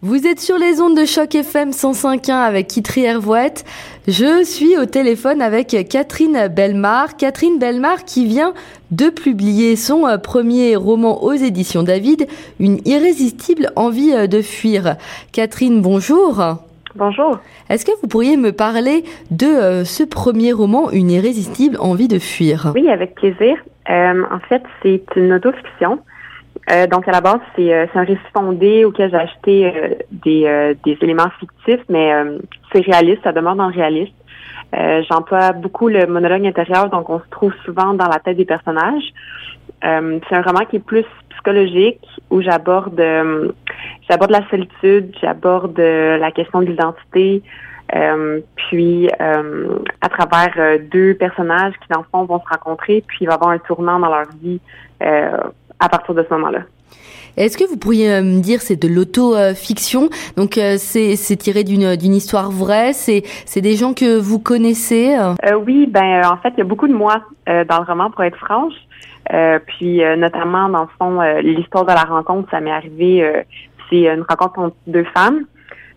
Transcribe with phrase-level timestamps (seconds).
[0.00, 3.64] Vous êtes sur les ondes de choc FM 105.1 avec Kitri Hervouette.
[4.06, 7.16] Je suis au téléphone avec Catherine Belmar.
[7.16, 8.54] Catherine Belmar qui vient
[8.92, 12.28] de publier son euh, premier roman aux éditions David,
[12.60, 14.94] Une irrésistible envie euh, de fuir.
[15.32, 16.44] Catherine, bonjour.
[16.94, 17.40] Bonjour.
[17.68, 19.02] Est-ce que vous pourriez me parler
[19.32, 22.70] de euh, ce premier roman, Une irrésistible envie de fuir?
[22.76, 23.56] Oui, avec plaisir.
[23.88, 25.98] en fait, c'est une autofiction.
[26.70, 30.76] Euh, donc, à la base, c'est euh, un récit fondé auquel j'ai acheté euh, des,
[30.84, 32.12] des éléments fictifs, mais
[32.72, 34.14] c'est réaliste, ça demeure dans le réaliste.
[35.10, 39.14] J'emploie beaucoup le monologue intérieur, donc on se trouve souvent dans la tête des personnages.
[39.80, 43.02] c'est un roman qui est plus psychologique, où j'aborde
[44.10, 47.42] j'aborde la solitude, j'aborde la question de l'identité,
[48.56, 53.32] puis à travers deux personnages qui, dans le fond, vont se rencontrer, puis il va
[53.32, 54.60] y avoir un tournant dans leur vie
[55.80, 56.60] à partir de ce moment-là.
[57.38, 60.10] Est-ce que vous pourriez euh, me dire c'est de l'auto-fiction?
[60.36, 65.16] Donc euh, c'est tiré d'une d'une histoire vraie c'est c'est des gens que vous connaissez
[65.16, 68.24] euh, Oui ben en fait il y a beaucoup de moi dans le roman pour
[68.24, 68.74] être franche.
[69.66, 73.44] Puis notamment dans le fond l'histoire de la rencontre ça m'est arrivé
[73.88, 75.44] c'est une rencontre entre deux femmes.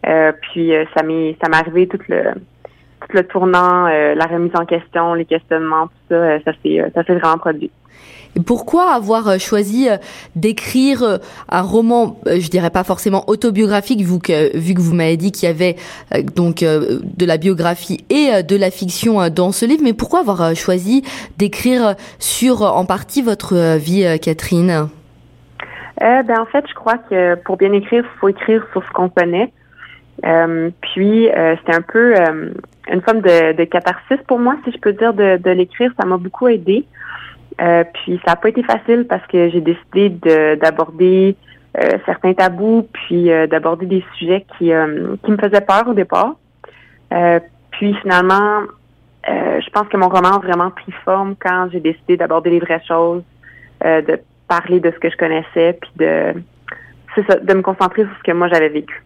[0.04, 2.34] Puis ça m'est ça m'est arrivé tout le
[3.02, 7.16] tout le tournant la remise en question les questionnements tout ça ça s'est ça s'est
[7.16, 7.72] vraiment produit.
[8.46, 9.98] Pourquoi avoir euh, choisi euh,
[10.36, 11.18] d'écrire euh,
[11.50, 15.50] un roman, je dirais pas forcément autobiographique, vu que, vu que vous m'avez dit qu'il
[15.50, 15.76] y avait
[16.36, 21.04] donc de la biographie et de la fiction dans ce livre, mais pourquoi avoir choisi
[21.38, 24.88] d'écrire sur en partie votre vie, Catherine?
[26.00, 29.10] Ben en fait, je crois que pour bien écrire, il faut écrire sur ce qu'on
[29.10, 29.52] connaît.
[30.22, 32.16] Puis c'était un peu
[32.92, 35.92] une forme de, de, catharsis pour moi, si je peux dire, de, de l'écrire.
[36.00, 36.86] Ça m'a beaucoup aidé.
[37.60, 40.10] Euh, puis ça n'a pas été facile parce que j'ai décidé
[40.58, 41.36] d'aborder
[41.78, 44.72] euh, certains tabous, puis euh, d'aborder des sujets qui,
[45.24, 46.36] qui me faisaient peur au départ.
[47.72, 48.62] puis finalement,
[49.28, 52.82] je pense que mon roman a vraiment pris forme quand j'ai décidé d'aborder les vraies
[52.88, 53.24] choses,
[53.84, 56.34] de parler de ce que je connaissais, puis de,
[57.44, 59.04] de me concentrer sur ce que moi j'avais vécu.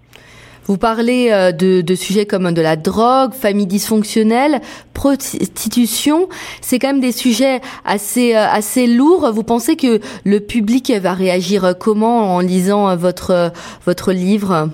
[0.67, 4.61] Vous parlez euh, de, de, sujets comme de la drogue, famille dysfonctionnelle,
[4.93, 6.27] prostitution.
[6.61, 9.31] C'est quand même des sujets assez euh, assez lourds.
[9.31, 13.51] Vous pensez que le public va réagir comment en lisant votre
[13.85, 14.69] votre livre?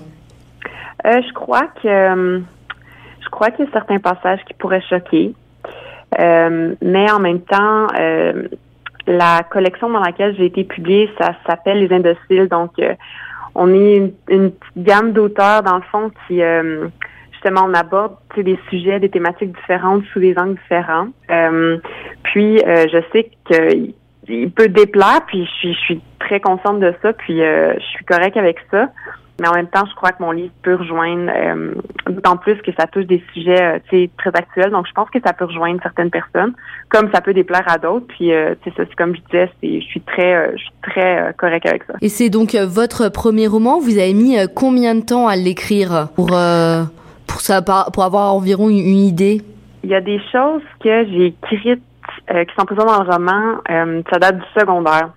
[1.04, 2.42] Euh, Je crois que
[3.20, 5.34] je crois qu'il y a certains passages qui pourraient choquer,
[6.18, 7.88] mais en même temps.
[9.06, 12.72] la collection dans laquelle j'ai été publiée, ça s'appelle Les Indociles, donc
[13.54, 16.88] on est une, petite gamme d'auteurs, dans le fond, qui euh,
[17.32, 21.08] justement on aborde des sujets, des thématiques différentes sous des angles différents.
[21.30, 21.78] Euh,
[22.24, 23.94] puis euh, je sais qu'il
[24.28, 28.04] il peut déplaire, puis je suis, je suis très consciente de ça, puis je suis
[28.04, 28.88] correcte avec ça.
[29.40, 31.74] Mais en même temps, je crois que mon livre peut rejoindre, euh,
[32.08, 34.70] d'autant plus que ça touche des sujets euh, très actuels.
[34.70, 36.52] Donc, je pense que ça peut rejoindre certaines personnes,
[36.90, 38.06] comme ça peut déplaire à d'autres.
[38.08, 41.66] Puis, euh, ça, c'est comme je disais, je suis très, euh, je suis très correct
[41.66, 41.94] avec ça.
[42.02, 43.80] Et c'est donc votre premier roman?
[43.80, 46.28] Vous avez mis combien de temps à l'écrire pour
[47.26, 49.40] pour ça, pour avoir environ une, idée?
[49.82, 51.82] Il y a des choses que j'ai écrites
[52.28, 54.04] qui sont présentes dans le roman.
[54.10, 55.10] ça date du secondaire.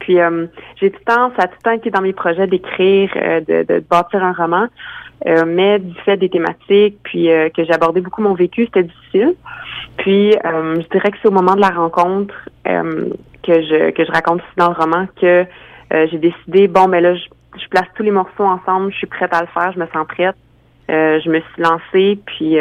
[0.00, 0.46] Puis euh,
[0.80, 3.40] j'ai tout le temps, ça a tout le temps été dans mes projets d'écrire, euh,
[3.40, 4.66] de, de, bâtir un roman.
[5.26, 9.34] Euh, mais du fait des thématiques, puis que j'abordais beaucoup mon vécu, c'était difficile.
[9.98, 12.34] Puis je dirais que c'est au moment de la rencontre
[12.64, 15.44] que je que je raconte ici dans le roman que
[15.90, 17.20] j'ai décidé bon mais ben là
[17.56, 20.06] je, place tous les morceaux ensemble, je suis prête à le faire, je me sens
[20.08, 20.36] prête.
[20.88, 22.56] je me suis lancée, puis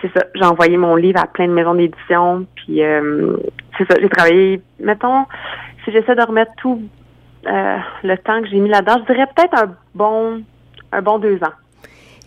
[0.00, 2.82] c'est ça, j'ai envoyé mon livre à plein de maisons d'édition, puis
[3.78, 5.24] c'est ça, j'ai travaillé, mettons,
[5.86, 6.82] si j'essaie de remettre tout
[7.46, 10.42] euh, le temps que j'ai mis là-dedans, je dirais peut-être un bon,
[10.92, 11.54] un bon deux ans.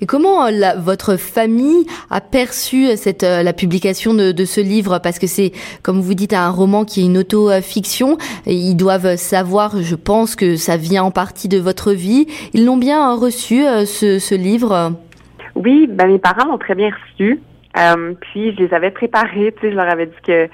[0.01, 4.99] Et comment euh, votre famille a perçu euh, cette la publication de, de ce livre?
[4.99, 5.51] Parce que c'est,
[5.83, 8.17] comme vous dites, un roman qui est une auto-fiction.
[8.45, 12.27] Ils doivent savoir, je pense, que ça vient en partie de votre vie.
[12.53, 14.93] Ils l'ont bien reçu, ce, ce livre?
[15.55, 17.41] Oui, ben mes parents l'ont très bien reçu.
[18.21, 20.47] puis je les avais préparés, tu sais, je leur avais dit que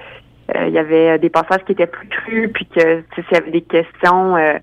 [0.53, 3.61] il y avait des passages qui étaient plus crus, puis que s'il y avait des
[3.61, 4.57] questions, euh,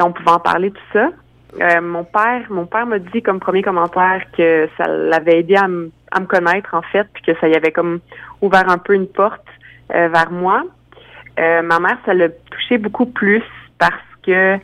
[0.00, 1.10] on pouvait en parler, tout ça.
[1.60, 5.68] Euh, mon père, mon père m'a dit comme premier commentaire que ça l'avait aidé à,
[5.68, 8.00] me connaître en fait, puis que ça y avait comme
[8.40, 9.46] ouvert un peu une porte
[9.88, 10.64] vers moi.
[11.38, 13.44] ma mère, ça l'a touché beaucoup plus
[13.78, 14.56] parce que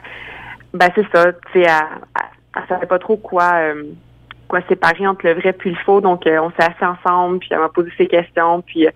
[0.73, 2.23] ben c'est ça, tu sais, elle,
[2.57, 3.53] elle, savait pas trop quoi
[4.49, 7.61] quoi séparer entre le vrai puis le faux, donc on s'est assis ensemble, puis elle
[7.61, 8.89] m'a posé ses questions, puis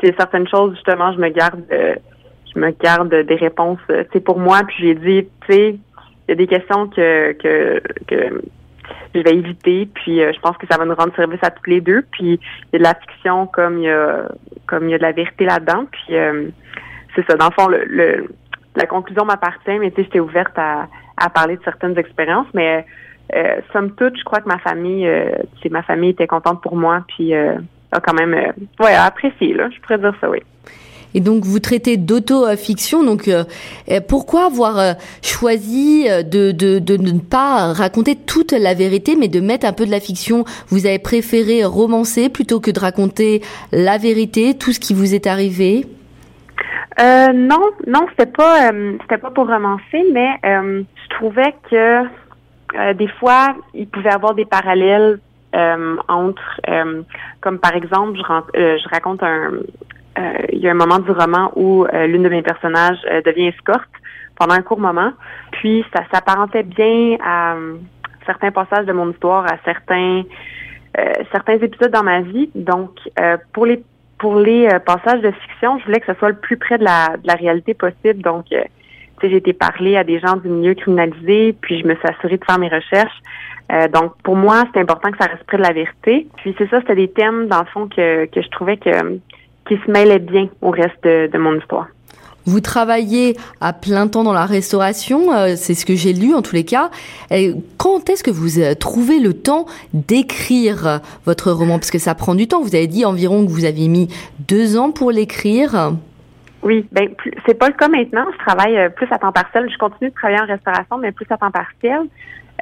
[0.00, 1.94] c'est certaines choses justement je me garde euh,
[2.54, 5.78] je me garde des réponses c'est euh, pour moi puis j'ai dit tu sais
[6.28, 8.42] il y a des questions que, que, que
[9.14, 9.88] je vais éviter.
[9.94, 12.02] Puis je pense que ça va nous rendre service à tous les deux.
[12.12, 14.28] Puis il y a de la fiction comme il y a
[14.66, 15.86] comme il y a de la vérité là-dedans.
[15.90, 16.14] Puis
[17.14, 17.36] c'est ça.
[17.38, 18.28] Dans le fond, le,
[18.76, 22.46] la conclusion m'appartient, mais tu sais, j'étais ouverte à, à parler de certaines expériences.
[22.54, 22.84] Mais
[23.34, 25.32] euh, somme toute, je crois que ma famille, euh,
[25.70, 27.56] ma famille était contente pour moi, puis euh,
[27.92, 30.38] a quand même, euh, ouais, apprécié, là, je pourrais dire ça, oui.
[31.14, 33.02] Et donc vous traitez d'auto-fiction.
[33.02, 33.44] Donc euh,
[34.06, 39.66] pourquoi avoir choisi de, de, de, ne pas raconter toute la vérité, mais de mettre
[39.66, 40.44] un peu de la fiction?
[40.68, 43.40] Vous avez préféré romancer plutôt que de raconter
[43.72, 45.86] la vérité, tout ce qui vous est arrivé?
[47.00, 48.70] Euh, Non, non, c'était pas,
[49.00, 52.04] c'était pas pour romancer, mais je trouvais que
[52.76, 55.16] euh, des fois, il pouvait y avoir des parallèles euh,
[55.54, 57.02] entre, euh,
[57.40, 59.52] comme par exemple, je, je raconte un,
[60.52, 63.88] il y a un moment du roman où l'une de mes personnages devient escorte
[64.36, 65.12] pendant un court moment,
[65.52, 67.54] puis ça s'apparentait bien à
[68.26, 70.22] certains passages de mon histoire, à certains
[71.30, 72.50] certains épisodes dans ma vie.
[72.56, 72.98] Donc,
[73.52, 73.84] pour les
[74.18, 77.16] pour les passages de fiction, je voulais que ce soit le plus près de la,
[77.16, 78.20] de la réalité possible.
[78.20, 78.46] Donc,
[79.22, 82.44] j'ai été parler à des gens du milieu criminalisé, puis je me suis assurée de
[82.44, 83.20] faire mes recherches.
[83.72, 86.26] Euh, donc, pour moi, c'est important que ça reste près de la vérité.
[86.36, 89.18] Puis c'est ça, c'était des thèmes, dans le fond, que, que je trouvais que
[89.68, 91.88] qui se mêlaient bien au reste de, mon histoire.
[92.46, 96.40] Vous travaillez à plein temps dans la restauration, euh, c'est ce que j'ai lu en
[96.40, 96.90] tous les cas.
[97.76, 101.78] Quand est-ce que vous euh, trouvez le temps d'écrire votre roman?
[101.78, 102.62] Parce que ça prend du temps.
[102.62, 104.08] Vous avez dit environ que vous aviez mis
[104.48, 105.92] deux ans pour l'écrire.
[106.62, 107.08] Oui, ben
[107.46, 108.26] c'est pas le cas maintenant.
[108.32, 109.70] Je travaille euh, plus à temps partiel.
[109.70, 112.02] Je continue de travailler en restauration, mais plus à temps partiel.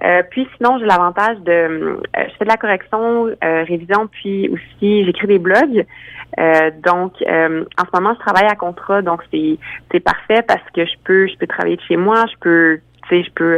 [0.04, 5.04] Euh, puis sinon, j'ai l'avantage de, euh, je fais de la correction, révision, puis aussi
[5.06, 5.86] j'écris des blogs.
[6.84, 9.58] donc, en ce moment, je travaille à contrat, donc c'est
[9.90, 13.08] c'est parfait parce que je peux je peux travailler de chez moi, je peux tu
[13.08, 13.56] sais je peux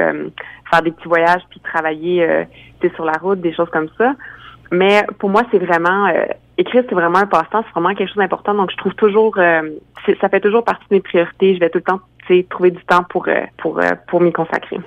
[0.71, 2.47] faire des petits voyages puis travailler
[2.95, 4.15] sur la route, des choses comme ça.
[4.71, 6.13] Mais pour moi, c'est vraiment
[6.59, 8.55] écrire, c'est vraiment un passe-temps, c'est vraiment quelque chose d'important.
[8.55, 9.63] Donc, je trouve toujours, euh,
[10.21, 11.55] ça fait toujours partie de mes priorités.
[11.55, 12.01] Je vais tout le temps,
[12.51, 14.79] trouver du temps pour euh, pour euh, pour m'y consacrer.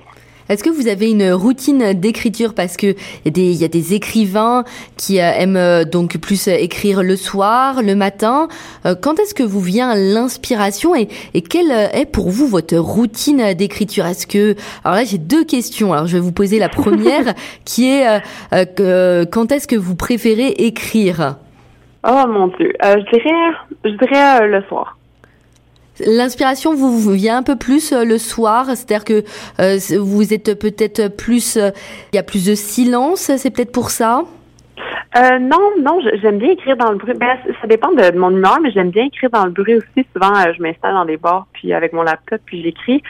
[0.52, 2.54] Est-ce que vous avez une routine d'écriture?
[2.54, 2.96] Parce que
[3.26, 4.64] il y, a des écrivains
[4.98, 8.48] qui aiment donc plus écrire le soir, le matin.
[8.84, 14.06] Quand est-ce que vous vient l'inspiration et, et quelle est pour vous votre routine d'écriture?
[14.06, 15.94] Est-ce que alors là j'ai deux questions.
[15.94, 17.34] Alors je vais vous poser la première
[17.66, 18.22] qui est
[18.52, 21.38] quand est-ce que vous préférez écrire?
[22.08, 22.74] Oh mon Dieu.
[22.84, 23.54] Euh, je dirais,
[23.86, 24.98] je dirais euh, le soir.
[26.00, 29.24] L'inspiration vous vient un peu plus euh, le soir, c'est-à-dire que
[29.98, 34.24] vous êtes peut-être plus, il y a plus de silence, c'est peut-être pour ça?
[35.14, 37.14] non, non, j'aime bien écrire dans le bruit.
[37.14, 40.08] Ben, ça dépend de, mon humeur, mais j'aime bien écrire dans le bruit aussi.
[40.14, 43.04] Souvent, je m'installe dans des bars, puis avec mon laptop, puis j'écris.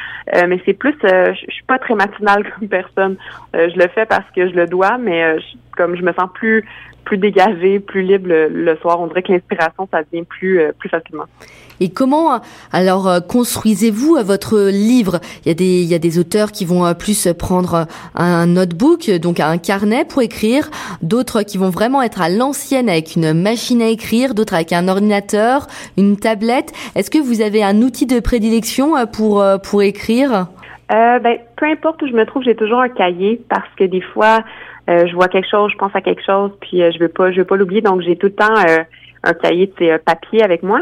[0.47, 3.17] mais c'est plus, je, suis pas très matinale comme personne.
[3.53, 5.35] je le fais parce que je le dois, mais
[5.77, 6.65] comme je me sens plus
[7.03, 8.99] plus dégagé, plus libre le, soir.
[8.99, 11.25] On dirait que l'inspiration, ça vient plus, euh, plus facilement.
[11.81, 12.39] Et comment
[12.71, 15.19] alors euh, construisez-vous euh, votre livre?
[15.43, 19.09] Il y a des il y a des auteurs qui vont plus prendre un notebook,
[19.19, 20.69] donc un carnet pour écrire,
[21.01, 24.87] d'autres qui vont vraiment être à l'ancienne avec une machine à écrire, d'autres avec un
[24.87, 25.67] ordinateur,
[25.97, 26.71] une tablette.
[26.95, 30.47] Est-ce que vous avez un outil de prédilection pour pour écrire?
[30.91, 34.01] Euh, ben, peu importe où je me trouve, j'ai toujours un cahier parce que des
[34.01, 34.39] fois,
[34.89, 37.31] euh, je vois quelque chose, je pense à quelque chose, puis euh, je veux pas,
[37.31, 38.79] je veux pas l'oublier, donc j'ai tout le temps euh,
[39.23, 40.81] un cahier de papier avec moi.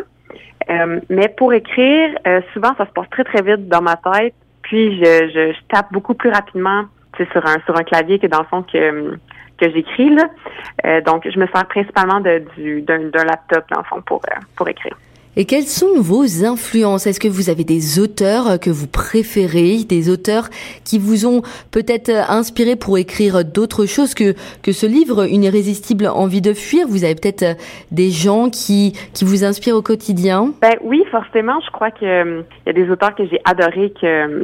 [1.09, 2.09] Mais pour écrire,
[2.53, 6.13] souvent ça se passe très très vite dans ma tête, puis je, je, tape beaucoup
[6.13, 6.83] plus rapidement,
[7.31, 9.17] sur un sur un clavier que dans le fond que
[9.57, 11.01] que j'écris là.
[11.01, 14.21] donc je me sers principalement d'un laptop dans le fond pour
[14.55, 14.95] pour écrire.
[15.41, 17.07] Et quelles sont vos influences?
[17.07, 20.49] Est-ce que vous avez des auteurs euh, que vous préférez, des auteurs
[20.83, 25.45] qui vous ont peut-être euh, inspiré pour écrire d'autres choses que que ce livre, Une
[25.45, 26.87] irrésistible envie de fuir?
[26.89, 27.53] Vous avez peut-être euh,
[27.89, 30.51] des gens qui qui vous inspirent au quotidien?
[30.61, 31.57] Ben oui, forcément.
[31.65, 34.43] Je crois que il y a des auteurs que j'ai adorés que,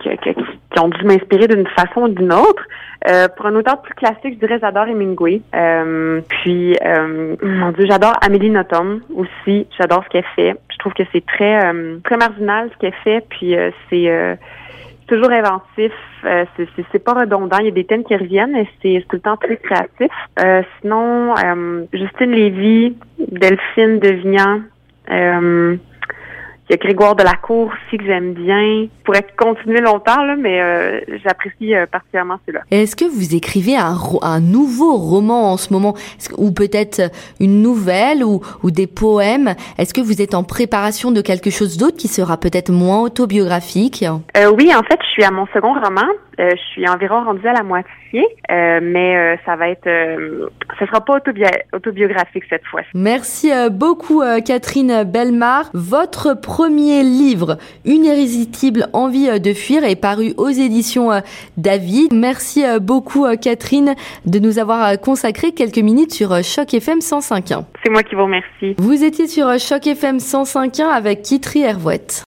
[0.00, 2.62] qui ont dû m'inspirer d'une façon ou d'une autre.
[3.36, 5.40] Pour un auteur plus classique, je dirais j'adore Hemingway.
[6.28, 6.74] Puis,
[7.42, 9.66] mon Dieu, j'adore Amélie Nothomb aussi.
[9.78, 10.54] J'adore ce qu'elle fait.
[10.70, 13.24] Je trouve que c'est très euh, très marginal ce qu'elle fait.
[13.28, 13.54] Puis
[13.90, 14.38] c'est
[15.06, 15.92] toujours inventif.
[16.22, 17.58] c'est pas redondant.
[17.58, 20.10] Il y a des thèmes qui reviennent et c'est tout le temps très créatif.
[20.80, 21.34] sinon,
[21.92, 24.62] Justine Lévy, Delphine Devignan.
[26.68, 28.60] Il y a Grégoire de la Cour aussi que j'aime bien.
[28.84, 32.60] Je pourrais continuer longtemps, là, mais euh, j'apprécie euh, particulièrement ceux-là.
[32.70, 35.94] Est-ce que vous écrivez un, un nouveau roman en ce moment,
[36.36, 37.02] ou peut-être
[37.38, 39.54] une nouvelle ou, ou des poèmes?
[39.78, 44.04] Est-ce que vous êtes en préparation de quelque chose d'autre qui sera peut-être moins autobiographique?
[44.36, 46.06] Euh, Oui, en fait, je suis à mon second roman.
[46.38, 49.88] Euh, je suis environ rendue à la moitié, euh, mais ça va être,
[50.78, 51.18] ce sera pas
[51.72, 52.82] autobiographique cette fois.
[52.94, 55.70] Merci beaucoup, Catherine Belmar.
[55.72, 61.10] Votre premier livre, Une irrésistible envie de fuir, est paru aux éditions
[61.56, 62.12] David.
[62.12, 63.94] Merci beaucoup, Catherine,
[64.26, 67.64] de nous avoir consacré quelques minutes sur Choc FM 105.1.
[67.82, 68.74] C'est moi qui vous remercie.
[68.78, 72.26] Vous étiez sur Choc FM 105.1 avec Kitri Hervouette.